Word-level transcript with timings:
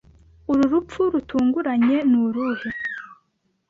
Uru 0.51 0.63
rupfu 0.71 1.01
rutunguranye 1.13 1.97
nuruhe 2.11 2.69